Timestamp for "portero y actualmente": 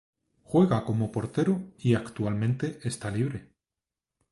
1.11-2.79